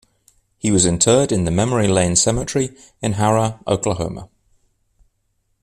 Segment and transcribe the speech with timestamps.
[0.57, 4.29] He was interred in the Memory Lane Cemetery in Harrah, Oklahoma.